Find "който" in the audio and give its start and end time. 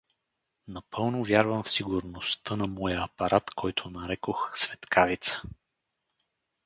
3.55-3.89